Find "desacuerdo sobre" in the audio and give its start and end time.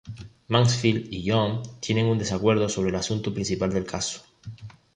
2.17-2.97